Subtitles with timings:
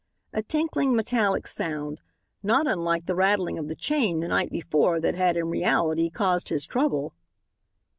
[0.33, 2.01] A tinkling, metallic sound,
[2.41, 6.49] not unlike the rattling of the chain the night before that had, in reality, caused
[6.49, 7.13] his trouble.